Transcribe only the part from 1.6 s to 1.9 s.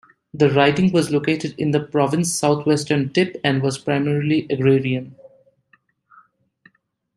the